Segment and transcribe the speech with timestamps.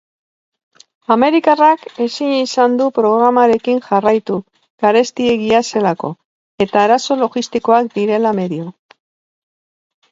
[1.15, 4.39] Amerikarrak ezin izan du programarekin jarraitu
[4.87, 6.13] garestiegia zelako
[6.67, 8.71] eta arazo logistikoak direla medio.